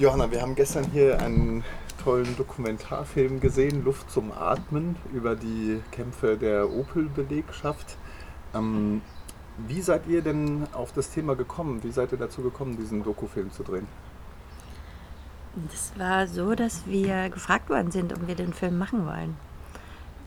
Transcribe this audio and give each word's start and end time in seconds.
Johanna, 0.00 0.30
wir 0.30 0.40
haben 0.40 0.54
gestern 0.54 0.86
hier 0.92 1.20
einen 1.20 1.62
tollen 2.02 2.34
Dokumentarfilm 2.38 3.38
gesehen, 3.38 3.84
Luft 3.84 4.10
zum 4.10 4.32
Atmen, 4.32 4.96
über 5.12 5.36
die 5.36 5.82
Kämpfe 5.90 6.38
der 6.38 6.70
Opel-Belegschaft. 6.70 7.98
Ähm, 8.54 9.02
wie 9.58 9.82
seid 9.82 10.06
ihr 10.06 10.22
denn 10.22 10.66
auf 10.72 10.94
das 10.94 11.10
Thema 11.10 11.36
gekommen? 11.36 11.82
Wie 11.82 11.90
seid 11.90 12.12
ihr 12.12 12.18
dazu 12.18 12.40
gekommen, 12.40 12.78
diesen 12.78 13.04
Dokufilm 13.04 13.52
zu 13.52 13.62
drehen? 13.62 13.86
Das 15.70 15.92
war 15.98 16.26
so, 16.26 16.54
dass 16.54 16.86
wir 16.86 17.28
gefragt 17.28 17.68
worden 17.68 17.90
sind, 17.90 18.14
ob 18.14 18.26
wir 18.26 18.36
den 18.36 18.54
Film 18.54 18.78
machen 18.78 19.04
wollen. 19.04 19.36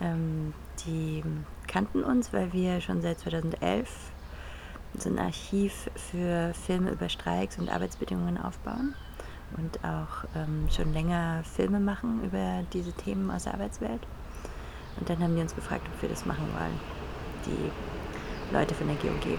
Ähm, 0.02 0.54
die 0.86 1.24
kannten 1.66 2.04
uns, 2.04 2.32
weil 2.32 2.54
wir 2.54 2.80
schon 2.80 3.02
seit 3.02 3.21
2011 3.21 3.90
so 5.00 5.10
ein 5.10 5.18
Archiv 5.18 5.90
für 5.96 6.54
Filme 6.54 6.92
über 6.92 7.10
Streiks 7.10 7.58
und 7.58 7.70
Arbeitsbedingungen 7.70 8.38
aufbauen 8.38 8.94
und 9.57 9.79
auch 9.83 10.25
ähm, 10.35 10.67
schon 10.70 10.93
länger 10.93 11.43
Filme 11.43 11.80
machen 11.80 12.23
über 12.23 12.63
diese 12.73 12.91
Themen 12.94 13.30
aus 13.31 13.44
der 13.44 13.53
Arbeitswelt. 13.53 14.02
Und 14.99 15.09
dann 15.09 15.20
haben 15.20 15.35
die 15.35 15.41
uns 15.41 15.55
gefragt, 15.55 15.84
ob 15.94 16.02
wir 16.02 16.09
das 16.09 16.25
machen 16.25 16.48
wollen, 16.53 16.80
die 17.45 18.53
Leute 18.53 18.75
von 18.75 18.88
der 18.88 18.95
GOG. 18.97 19.38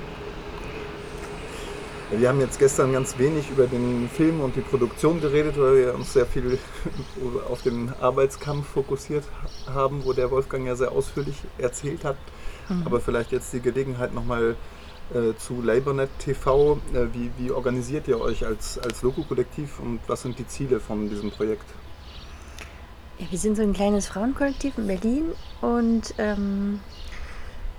Wir 2.11 2.29
haben 2.29 2.41
jetzt 2.41 2.59
gestern 2.59 2.93
ganz 2.93 3.19
wenig 3.19 3.51
über 3.51 3.67
den 3.67 4.09
Film 4.09 4.41
und 4.41 4.55
die 4.57 4.61
Produktion 4.61 5.21
geredet, 5.21 5.59
weil 5.59 5.77
wir 5.77 5.95
uns 5.95 6.13
sehr 6.13 6.27
viel 6.27 6.59
auf 7.49 7.63
den 7.63 7.93
Arbeitskampf 8.01 8.69
fokussiert 8.69 9.25
haben, 9.67 10.05
wo 10.05 10.13
der 10.13 10.31
Wolfgang 10.31 10.67
ja 10.67 10.77
sehr 10.77 10.93
ausführlich 10.93 11.37
erzählt 11.59 12.05
hat. 12.05 12.17
Mhm. 12.69 12.83
Aber 12.85 13.01
vielleicht 13.01 13.33
jetzt 13.33 13.53
die 13.53 13.61
Gelegenheit 13.61 14.15
nochmal 14.15 14.57
äh, 15.13 15.37
zu 15.37 15.61
LabourNet 15.61 16.11
TV. 16.19 16.79
Äh, 16.93 17.07
wie, 17.13 17.31
wie, 17.39 17.51
organisiert 17.51 18.09
ihr 18.09 18.21
euch 18.21 18.47
als, 18.47 18.79
als 18.79 19.03
Logo-Kollektiv 19.03 19.81
und 19.81 20.01
was 20.07 20.23
sind 20.23 20.39
die 20.39 20.47
Ziele 20.47 20.81
von 20.81 21.09
diesem 21.09 21.31
Projekt? 21.31 21.67
Ja, 23.19 23.27
wir 23.31 23.39
sind 23.39 23.57
so 23.57 23.63
ein 23.63 23.73
kleines 23.73 24.07
Frauenkollektiv 24.07 24.79
in 24.79 24.87
Berlin 24.87 25.25
und 25.61 26.15
ähm, 26.19 26.81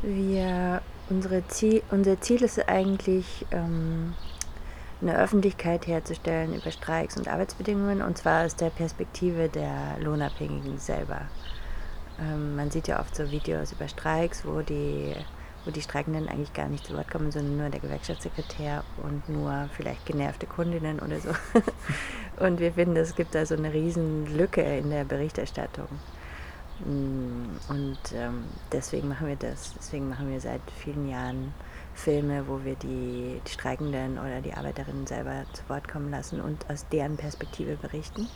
wir 0.01 0.81
Unsere 1.07 1.47
Ziel, 1.47 1.83
unser 1.91 2.19
Ziel 2.19 2.41
ist 2.41 2.67
eigentlich, 2.67 3.45
ähm, 3.51 4.15
eine 5.01 5.19
Öffentlichkeit 5.19 5.85
herzustellen 5.85 6.55
über 6.55 6.71
Streiks 6.71 7.15
und 7.15 7.27
Arbeitsbedingungen 7.27 8.01
und 8.01 8.17
zwar 8.17 8.45
aus 8.45 8.55
der 8.55 8.71
Perspektive 8.71 9.49
der 9.49 9.97
Lohnabhängigen 9.99 10.79
selber. 10.79 11.21
Ähm, 12.19 12.55
man 12.55 12.71
sieht 12.71 12.87
ja 12.87 12.99
oft 12.99 13.15
so 13.15 13.29
Videos 13.29 13.71
über 13.71 13.87
Streiks, 13.87 14.45
wo 14.45 14.61
die, 14.61 15.13
wo 15.65 15.71
die 15.71 15.81
Streikenden 15.81 16.29
eigentlich 16.29 16.53
gar 16.53 16.67
nicht 16.67 16.85
zu 16.85 16.95
Wort 16.95 17.09
kommen, 17.09 17.31
sondern 17.31 17.57
nur 17.57 17.69
der 17.69 17.79
Gewerkschaftssekretär 17.79 18.83
und 19.03 19.27
nur 19.29 19.69
vielleicht 19.75 20.05
genervte 20.05 20.45
Kundinnen 20.45 20.99
oder 20.99 21.19
so. 21.19 21.29
und 22.43 22.59
wir 22.59 22.73
finden, 22.73 22.95
es 22.97 23.15
gibt 23.15 23.35
da 23.35 23.45
so 23.45 23.55
eine 23.55 23.73
riesen 23.73 24.37
Lücke 24.37 24.61
in 24.61 24.89
der 24.89 25.03
Berichterstattung. 25.03 25.87
Mm, 26.79 27.55
und 27.69 27.99
ähm, 28.13 28.43
deswegen 28.71 29.07
machen 29.07 29.27
wir 29.27 29.37
das. 29.37 29.73
Deswegen 29.77 30.09
machen 30.09 30.29
wir 30.29 30.39
seit 30.39 30.61
vielen 30.77 31.07
Jahren 31.09 31.53
Filme, 31.93 32.47
wo 32.47 32.63
wir 32.63 32.75
die, 32.75 33.41
die 33.45 33.51
Streikenden 33.51 34.17
oder 34.17 34.41
die 34.41 34.53
Arbeiterinnen 34.53 35.07
selber 35.07 35.45
zu 35.53 35.67
Wort 35.69 35.87
kommen 35.87 36.11
lassen 36.11 36.41
und 36.41 36.69
aus 36.69 36.85
deren 36.89 37.15
Perspektive 37.15 37.77
berichten. 37.77 38.27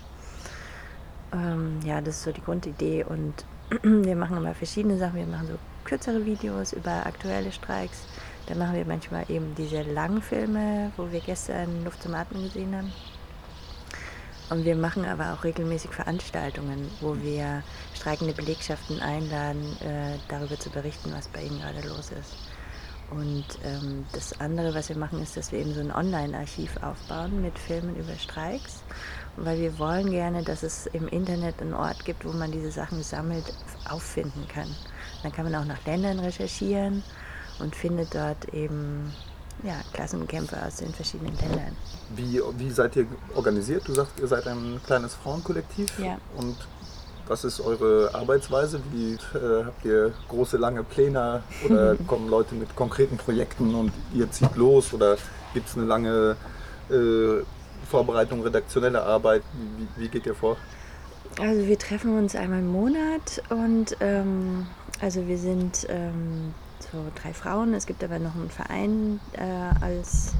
Ähm, 1.33 1.80
ja, 1.83 2.02
das 2.02 2.16
ist 2.16 2.23
so 2.23 2.31
die 2.31 2.41
Grundidee. 2.41 3.03
Und 3.03 3.45
wir 3.83 4.16
machen 4.16 4.38
immer 4.38 4.55
verschiedene 4.55 4.97
Sachen. 4.97 5.16
Wir 5.16 5.27
machen 5.27 5.47
so 5.47 5.58
kürzere 5.89 6.23
Videos 6.23 6.71
über 6.73 7.07
aktuelle 7.07 7.51
Streiks. 7.51 8.03
Dann 8.45 8.59
machen 8.59 8.75
wir 8.75 8.85
manchmal 8.85 9.25
eben 9.29 9.55
diese 9.55 9.81
langen 9.81 10.21
Filme, 10.21 10.91
wo 10.97 11.11
wir 11.11 11.19
gestern 11.19 11.83
Luft 11.83 12.03
zum 12.03 12.13
Atmen 12.13 12.43
gesehen 12.43 12.75
haben. 12.75 12.93
Und 14.51 14.65
wir 14.65 14.75
machen 14.75 15.05
aber 15.05 15.33
auch 15.33 15.43
regelmäßig 15.43 15.91
Veranstaltungen, 15.91 16.89
wo 17.01 17.15
wir 17.21 17.63
streikende 17.95 18.33
Belegschaften 18.33 18.99
einladen, 18.99 19.63
äh, 19.81 20.17
darüber 20.27 20.59
zu 20.59 20.69
berichten, 20.69 21.11
was 21.11 21.27
bei 21.27 21.41
ihnen 21.41 21.59
gerade 21.59 21.87
los 21.87 22.11
ist. 22.11 22.35
Und 23.09 23.45
ähm, 23.64 24.05
das 24.14 24.39
andere, 24.39 24.75
was 24.75 24.89
wir 24.89 24.97
machen, 24.97 25.21
ist, 25.21 25.37
dass 25.37 25.52
wir 25.52 25.59
eben 25.59 25.73
so 25.73 25.80
ein 25.80 25.91
Online-Archiv 25.91 26.77
aufbauen 26.83 27.41
mit 27.41 27.58
Filmen 27.58 27.95
über 27.95 28.14
Streiks. 28.14 28.83
Weil 29.37 29.59
wir 29.59 29.79
wollen 29.79 30.11
gerne, 30.11 30.43
dass 30.43 30.63
es 30.63 30.87
im 30.87 31.07
Internet 31.07 31.61
einen 31.61 31.73
Ort 31.73 32.03
gibt, 32.05 32.25
wo 32.25 32.31
man 32.31 32.51
diese 32.51 32.71
Sachen 32.71 33.03
sammelt, 33.03 33.53
auffinden 33.89 34.47
kann. 34.47 34.67
Dann 35.23 35.31
kann 35.31 35.49
man 35.49 35.55
auch 35.55 35.65
nach 35.65 35.83
Ländern 35.85 36.19
recherchieren 36.19 37.03
und 37.59 37.75
findet 37.75 38.13
dort 38.15 38.53
eben 38.53 39.13
ja, 39.63 39.75
Klassenkämpfe 39.93 40.57
aus 40.65 40.77
den 40.77 40.93
verschiedenen 40.93 41.37
Ländern. 41.37 41.75
Wie, 42.15 42.41
wie 42.57 42.71
seid 42.71 42.95
ihr 42.95 43.05
organisiert? 43.35 43.87
Du 43.87 43.93
sagst, 43.93 44.19
ihr 44.19 44.27
seid 44.27 44.47
ein 44.47 44.79
kleines 44.85 45.15
Frauenkollektiv. 45.15 45.87
Ja. 45.99 46.17
Und 46.37 46.55
was 47.27 47.43
ist 47.43 47.59
eure 47.59 48.09
Arbeitsweise? 48.13 48.81
Wie 48.91 49.13
äh, 49.13 49.65
habt 49.65 49.85
ihr 49.85 50.13
große, 50.29 50.57
lange 50.57 50.83
Pläne 50.83 51.43
oder 51.65 51.95
kommen 52.07 52.29
Leute 52.29 52.55
mit 52.55 52.75
konkreten 52.75 53.17
Projekten 53.17 53.75
und 53.75 53.91
ihr 54.13 54.31
zieht 54.31 54.55
los? 54.55 54.93
Oder 54.93 55.17
gibt 55.53 55.67
es 55.67 55.75
eine 55.75 55.85
lange 55.85 56.35
äh, 56.89 57.43
Vorbereitung, 57.89 58.42
redaktionelle 58.44 59.04
Arbeit? 59.04 59.44
Wie, 59.77 60.04
wie, 60.04 60.08
geht 60.08 60.26
ihr 60.26 60.36
vor? 60.36 60.58
Also 61.39 61.67
wir 61.67 61.77
treffen 61.77 62.17
uns 62.17 62.36
einmal 62.36 62.60
im 62.60 62.72
Monat 62.72 63.42
und 63.50 63.98
ähm, 64.00 64.67
also 65.02 65.27
wir 65.27 65.38
sind 65.38 65.88
ähm, 65.89 66.54
so 66.80 66.98
drei 67.22 67.33
Frauen. 67.33 67.73
Es 67.73 67.86
gibt 67.86 68.04
aber 68.04 68.20
noch 68.20 68.36
einen 68.36 68.50
Verein 68.50 69.20
äh, 69.33 69.83
als 69.83 70.33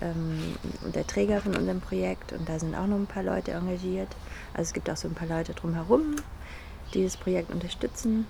ähm, 0.00 0.56
der 0.94 1.06
Träger 1.06 1.40
von 1.40 1.56
unserem 1.56 1.80
Projekt 1.80 2.32
und 2.32 2.48
da 2.48 2.58
sind 2.58 2.74
auch 2.74 2.86
noch 2.86 2.96
ein 2.96 3.06
paar 3.06 3.22
Leute 3.22 3.52
engagiert. 3.52 4.08
Also 4.52 4.68
es 4.68 4.72
gibt 4.72 4.90
auch 4.90 4.96
so 4.96 5.08
ein 5.08 5.14
paar 5.14 5.28
Leute 5.28 5.54
drumherum, 5.54 6.16
die 6.94 7.04
das 7.04 7.16
Projekt 7.16 7.52
unterstützen. 7.52 8.26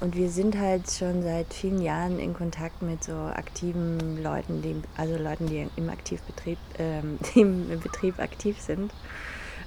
Und 0.00 0.14
wir 0.14 0.28
sind 0.28 0.58
halt 0.58 0.90
schon 0.90 1.22
seit 1.22 1.54
vielen 1.54 1.80
Jahren 1.80 2.18
in 2.18 2.34
Kontakt 2.34 2.82
mit 2.82 3.02
so 3.02 3.14
aktiven 3.14 4.22
Leuten, 4.22 4.60
die, 4.60 4.76
also 4.96 5.16
Leuten, 5.16 5.46
die 5.46 5.66
im 5.76 5.88
Aktivbetrieb, 5.88 6.58
ähm, 6.78 7.18
die 7.34 7.40
im 7.40 7.80
Betrieb 7.80 8.18
aktiv 8.18 8.60
sind. 8.60 8.92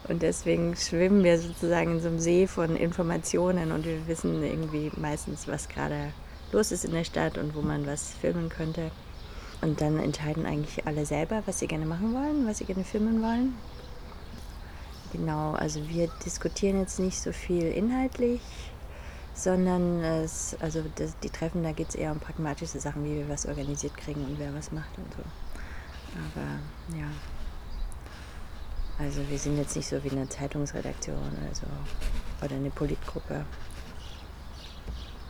Und 0.08 0.22
deswegen 0.22 0.76
schwimmen 0.76 1.24
wir 1.24 1.40
sozusagen 1.40 1.94
in 1.94 2.02
so 2.02 2.08
einem 2.08 2.20
See 2.20 2.48
von 2.48 2.76
Informationen 2.76 3.72
und 3.72 3.86
wir 3.86 4.08
wissen 4.08 4.44
irgendwie 4.44 4.92
meistens, 4.98 5.48
was 5.48 5.68
gerade 5.68 6.14
los 6.52 6.72
ist 6.72 6.86
in 6.86 6.92
der 6.92 7.04
Stadt 7.04 7.38
und 7.38 7.56
wo 7.56 7.62
man 7.62 7.86
was 7.86 8.14
filmen 8.14 8.50
könnte. 8.50 8.92
Und 9.62 9.82
dann 9.82 10.00
entscheiden 10.00 10.46
eigentlich 10.46 10.86
alle 10.88 11.06
selber, 11.06 11.44
was 11.46 11.60
sie 11.60 11.68
gerne 11.68 11.86
machen 11.86 12.14
wollen, 12.14 12.48
was 12.48 12.60
sie 12.60 12.66
gerne 12.66 12.84
filmen 12.84 13.22
wollen. 13.22 13.56
Genau, 15.12 15.54
also 15.54 15.90
wir 15.90 16.08
diskutieren 16.24 16.80
jetzt 16.80 17.00
nicht 17.00 17.20
so 17.20 17.32
viel 17.32 17.64
inhaltlich, 17.64 18.42
sondern 19.40 20.04
es, 20.04 20.56
also 20.60 20.84
das, 20.96 21.18
die 21.20 21.30
Treffen, 21.30 21.64
da 21.64 21.72
geht 21.72 21.90
es 21.90 21.96
eher 21.96 22.12
um 22.12 22.20
pragmatische 22.20 22.80
Sachen, 22.80 23.06
wie 23.06 23.16
wir 23.16 23.30
was 23.30 23.46
organisiert 23.46 23.96
kriegen 23.96 24.26
und 24.26 24.38
wer 24.38 24.54
was 24.54 24.72
macht 24.72 24.98
und 24.98 25.14
so. 25.14 25.22
Aber 26.16 27.00
ja, 27.00 27.08
also 28.98 29.22
wir 29.30 29.40
sind 29.40 29.58
jetzt 29.58 29.76
nicht 29.78 29.88
so 29.88 30.04
wie 30.04 30.12
eine 30.12 30.28
Zeitungsredaktion 30.28 31.16
oder 31.16 31.56
so 31.56 32.46
oder 32.46 32.56
eine 32.56 32.70
Politgruppe. 32.70 33.46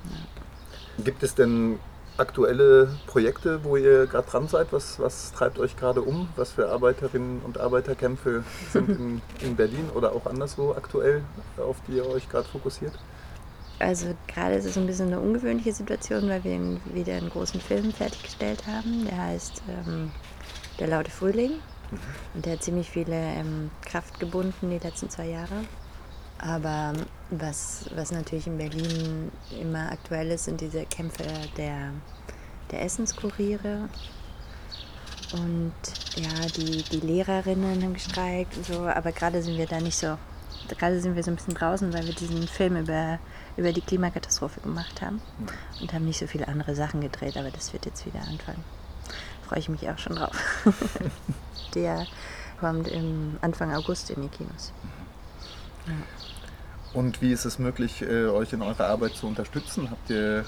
Ja. 0.05 1.03
Gibt 1.03 1.21
es 1.21 1.35
denn 1.35 1.77
aktuelle 2.17 2.89
Projekte, 3.05 3.63
wo 3.63 3.77
ihr 3.77 4.07
gerade 4.07 4.27
dran 4.27 4.47
seid? 4.47 4.73
Was, 4.73 4.99
was 4.99 5.31
treibt 5.33 5.59
euch 5.59 5.77
gerade 5.77 6.01
um? 6.01 6.29
Was 6.35 6.51
für 6.51 6.69
Arbeiterinnen 6.69 7.41
und 7.45 7.59
Arbeiterkämpfe 7.59 8.43
sind 8.73 8.89
in, 8.99 9.21
in 9.41 9.55
Berlin 9.55 9.89
oder 9.93 10.13
auch 10.13 10.25
anderswo 10.25 10.71
aktuell, 10.71 11.21
auf 11.57 11.77
die 11.87 11.97
ihr 11.97 12.07
euch 12.07 12.27
gerade 12.27 12.47
fokussiert? 12.47 12.93
Also 13.79 14.13
gerade 14.27 14.55
ist 14.55 14.65
es 14.65 14.77
ein 14.77 14.85
bisschen 14.85 15.07
eine 15.07 15.21
ungewöhnliche 15.21 15.73
Situation, 15.73 16.27
weil 16.27 16.43
wir 16.43 16.59
wieder 16.93 17.15
einen 17.15 17.29
großen 17.29 17.61
Film 17.61 17.91
fertiggestellt 17.91 18.67
haben. 18.67 19.05
Der 19.05 19.17
heißt 19.17 19.63
ähm, 19.69 20.11
Der 20.79 20.87
laute 20.87 21.11
Frühling. 21.11 21.51
Mhm. 21.51 21.99
Und 22.35 22.45
der 22.45 22.53
hat 22.53 22.63
ziemlich 22.63 22.89
viele 22.89 23.15
ähm, 23.15 23.71
Kraft 23.81 24.19
gebunden 24.19 24.69
die 24.69 24.79
letzten 24.79 25.09
zwei 25.09 25.27
Jahre. 25.27 25.65
Aber 26.39 26.93
was, 27.31 27.85
was 27.95 28.11
natürlich 28.11 28.47
in 28.47 28.57
Berlin 28.57 29.31
immer 29.61 29.91
aktuell 29.91 30.31
ist, 30.31 30.45
sind 30.45 30.61
diese 30.61 30.85
Kämpfe 30.85 31.23
der, 31.57 31.91
der 32.71 32.81
Essenskuriere. 32.83 33.89
Und 35.33 35.73
ja, 36.15 36.47
die, 36.55 36.83
die 36.83 37.05
Lehrerinnen 37.05 37.83
haben 37.83 37.93
gestreikt 37.93 38.57
und 38.57 38.65
so, 38.65 38.79
aber 38.87 39.11
gerade 39.11 39.41
sind 39.43 39.57
wir 39.57 39.67
da 39.67 39.79
nicht 39.79 39.97
so, 39.97 40.17
gerade 40.77 40.99
sind 40.99 41.15
wir 41.15 41.23
so 41.23 41.31
ein 41.31 41.35
bisschen 41.35 41.53
draußen, 41.53 41.93
weil 41.93 42.05
wir 42.05 42.13
diesen 42.13 42.47
Film 42.47 42.77
über, 42.77 43.19
über 43.57 43.71
die 43.71 43.81
Klimakatastrophe 43.81 44.61
gemacht 44.61 45.01
haben 45.01 45.21
und 45.81 45.93
haben 45.93 46.05
nicht 46.05 46.19
so 46.19 46.27
viele 46.27 46.47
andere 46.47 46.75
Sachen 46.75 47.01
gedreht, 47.01 47.37
aber 47.37 47.51
das 47.51 47.73
wird 47.73 47.85
jetzt 47.85 48.05
wieder 48.05 48.21
anfangen. 48.21 48.63
Freue 49.47 49.59
ich 49.59 49.69
mich 49.69 49.89
auch 49.89 49.97
schon 49.97 50.15
drauf. 50.15 50.35
Der 51.73 52.05
kommt 52.59 52.87
im 52.87 53.37
Anfang 53.41 53.73
August 53.73 54.09
in 54.09 54.21
die 54.21 54.27
Kinos. 54.27 54.73
Ja. 55.87 55.93
Und 56.93 57.21
wie 57.21 57.31
ist 57.31 57.45
es 57.45 57.59
möglich, 57.59 58.01
äh, 58.01 58.25
euch 58.25 58.53
in 58.53 58.61
eurer 58.61 58.87
Arbeit 58.87 59.13
zu 59.13 59.27
unterstützen? 59.27 59.89
Habt 59.91 60.09
ihr 60.09 60.45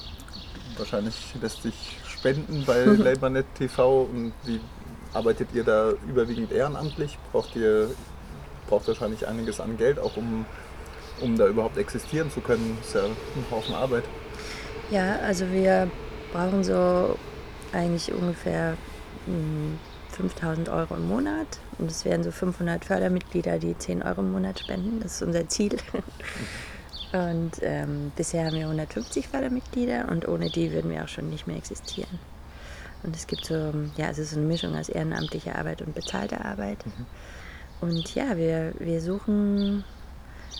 wahrscheinlich 0.77 1.15
lässt 1.41 1.63
sich 1.63 1.97
spenden 2.07 2.63
bei 2.65 2.83
LabourNet 2.85 3.45
TV 3.55 4.03
und 4.03 4.33
wie 4.45 4.59
arbeitet 5.13 5.49
ihr 5.53 5.63
da 5.63 5.91
überwiegend 6.07 6.51
ehrenamtlich? 6.51 7.17
Braucht 7.31 7.55
ihr 7.55 7.89
braucht 8.71 8.87
wahrscheinlich 8.87 9.27
einiges 9.27 9.59
an 9.59 9.77
Geld, 9.77 9.99
auch 9.99 10.15
um, 10.15 10.45
um 11.19 11.37
da 11.37 11.45
überhaupt 11.45 11.77
existieren 11.77 12.31
zu 12.31 12.39
können. 12.39 12.77
Das 12.79 12.87
ist 12.87 12.95
ja 12.95 13.03
ein 13.03 13.45
Haufen 13.51 13.75
Arbeit. 13.75 14.05
Ja, 14.89 15.17
also 15.19 15.51
wir 15.51 15.91
brauchen 16.31 16.63
so 16.63 17.17
eigentlich 17.73 18.11
ungefähr 18.13 18.77
5000 20.11 20.67
hm, 20.67 20.73
Euro 20.73 20.95
im 20.95 21.07
Monat. 21.07 21.59
Und 21.77 21.91
es 21.91 22.05
wären 22.05 22.23
so 22.23 22.31
500 22.31 22.85
Fördermitglieder, 22.85 23.59
die 23.59 23.77
10 23.77 24.03
Euro 24.03 24.21
im 24.21 24.31
Monat 24.31 24.59
spenden. 24.59 25.01
Das 25.01 25.15
ist 25.15 25.21
unser 25.21 25.47
Ziel. 25.49 25.77
Und 27.13 27.57
ähm, 27.61 28.13
bisher 28.15 28.45
haben 28.45 28.55
wir 28.55 28.63
150 28.63 29.27
Fördermitglieder 29.27 30.07
und 30.07 30.29
ohne 30.29 30.49
die 30.49 30.71
würden 30.71 30.89
wir 30.89 31.03
auch 31.03 31.09
schon 31.09 31.29
nicht 31.29 31.45
mehr 31.45 31.57
existieren. 31.57 32.19
Und 33.03 33.13
es 33.17 33.27
gibt 33.27 33.43
so, 33.43 33.73
ja, 33.97 34.09
es 34.09 34.17
ist 34.17 34.31
so 34.31 34.37
eine 34.37 34.47
Mischung 34.47 34.77
aus 34.77 34.87
ehrenamtlicher 34.87 35.57
Arbeit 35.57 35.81
und 35.81 35.93
bezahlter 35.93 36.45
Arbeit. 36.45 36.85
Mhm. 36.85 37.05
Und 37.81 38.13
ja, 38.13 38.37
wir, 38.37 38.73
wir, 38.77 39.01
suchen, 39.01 39.83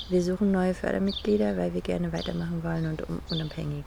wir 0.09 0.23
suchen 0.23 0.51
neue 0.51 0.73
Fördermitglieder, 0.73 1.55
weil 1.55 1.73
wir 1.73 1.81
gerne 1.81 2.11
weitermachen 2.11 2.63
wollen 2.63 2.87
und 2.87 3.03
unabhängig 3.29 3.85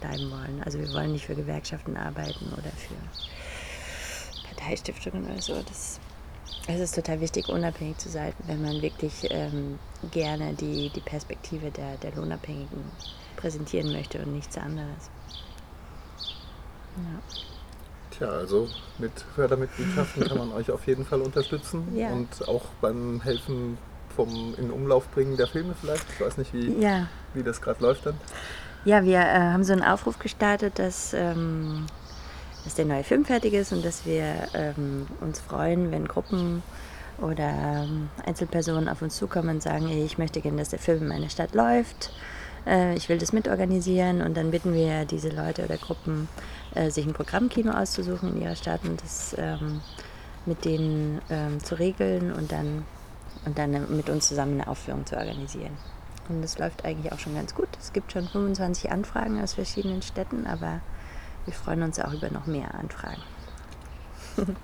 bleiben 0.00 0.30
wollen. 0.30 0.60
Also 0.64 0.80
wir 0.80 0.92
wollen 0.92 1.12
nicht 1.12 1.26
für 1.26 1.36
Gewerkschaften 1.36 1.96
arbeiten 1.96 2.46
oder 2.52 2.70
für 2.70 2.96
Parteistiftungen 4.48 5.24
oder 5.24 5.40
so. 5.40 5.54
Das, 5.62 6.00
es 6.66 6.80
ist 6.80 6.94
total 6.96 7.20
wichtig, 7.20 7.48
unabhängig 7.48 7.98
zu 7.98 8.08
sein, 8.08 8.32
wenn 8.46 8.60
man 8.62 8.82
wirklich 8.82 9.28
ähm, 9.30 9.78
gerne 10.10 10.54
die, 10.54 10.90
die 10.90 11.00
Perspektive 11.00 11.70
der, 11.70 11.96
der 11.98 12.12
Lohnabhängigen 12.16 12.82
präsentieren 13.36 13.92
möchte 13.92 14.18
und 14.18 14.32
nichts 14.32 14.58
anderes. 14.58 15.10
Ja. 16.96 17.51
Tja, 18.22 18.30
also 18.30 18.68
mit 18.98 19.10
Fördermitgliedschaften 19.34 20.24
kann 20.28 20.38
man 20.38 20.52
euch 20.52 20.70
auf 20.70 20.86
jeden 20.86 21.04
Fall 21.04 21.20
unterstützen 21.22 21.88
ja. 21.92 22.10
und 22.10 22.46
auch 22.46 22.66
beim 22.80 23.20
Helfen 23.20 23.78
vom 24.14 24.54
in 24.58 24.70
Umlauf 24.70 25.08
bringen 25.08 25.36
der 25.36 25.48
Filme 25.48 25.74
vielleicht. 25.80 26.04
Ich 26.14 26.20
weiß 26.20 26.38
nicht, 26.38 26.54
wie, 26.54 26.72
ja. 26.80 27.08
wie 27.34 27.42
das 27.42 27.60
gerade 27.60 27.82
läuft 27.82 28.06
dann. 28.06 28.14
Ja, 28.84 29.02
wir 29.02 29.18
äh, 29.18 29.22
haben 29.22 29.64
so 29.64 29.72
einen 29.72 29.82
Aufruf 29.82 30.20
gestartet, 30.20 30.78
dass, 30.78 31.14
ähm, 31.14 31.86
dass 32.62 32.76
der 32.76 32.84
neue 32.84 33.02
Film 33.02 33.24
fertig 33.24 33.54
ist 33.54 33.72
und 33.72 33.84
dass 33.84 34.06
wir 34.06 34.24
ähm, 34.54 35.08
uns 35.20 35.40
freuen, 35.40 35.90
wenn 35.90 36.06
Gruppen 36.06 36.62
oder 37.18 37.48
ähm, 37.48 38.08
Einzelpersonen 38.24 38.88
auf 38.88 39.02
uns 39.02 39.16
zukommen 39.16 39.48
und 39.48 39.62
sagen, 39.64 39.88
ich 39.88 40.16
möchte 40.16 40.40
gerne, 40.40 40.58
dass 40.58 40.68
der 40.68 40.78
Film 40.78 41.02
in 41.02 41.08
meiner 41.08 41.28
Stadt 41.28 41.56
läuft. 41.56 42.12
Äh, 42.66 42.94
ich 42.96 43.08
will 43.08 43.18
das 43.18 43.32
mitorganisieren 43.32 44.22
und 44.22 44.36
dann 44.36 44.50
bitten 44.50 44.74
wir 44.74 45.04
diese 45.04 45.30
Leute 45.30 45.64
oder 45.64 45.76
Gruppen, 45.76 46.28
äh, 46.74 46.90
sich 46.90 47.06
ein 47.06 47.12
Programmkino 47.12 47.72
auszusuchen 47.72 48.34
in 48.34 48.42
ihrer 48.42 48.56
Stadt 48.56 48.84
und 48.84 49.02
das 49.02 49.34
ähm, 49.38 49.80
mit 50.46 50.64
denen 50.64 51.20
ähm, 51.30 51.62
zu 51.62 51.78
regeln 51.78 52.32
und 52.32 52.52
dann, 52.52 52.84
und 53.44 53.58
dann 53.58 53.96
mit 53.96 54.08
uns 54.08 54.28
zusammen 54.28 54.60
eine 54.60 54.68
Aufführung 54.68 55.06
zu 55.06 55.16
organisieren. 55.16 55.76
Und 56.28 56.42
das 56.42 56.58
läuft 56.58 56.84
eigentlich 56.84 57.12
auch 57.12 57.18
schon 57.18 57.34
ganz 57.34 57.54
gut. 57.54 57.68
Es 57.80 57.92
gibt 57.92 58.12
schon 58.12 58.28
25 58.28 58.90
Anfragen 58.90 59.42
aus 59.42 59.54
verschiedenen 59.54 60.02
Städten, 60.02 60.46
aber 60.46 60.80
wir 61.44 61.54
freuen 61.54 61.82
uns 61.82 61.98
auch 61.98 62.12
über 62.12 62.30
noch 62.30 62.46
mehr 62.46 62.74
Anfragen. 62.74 63.22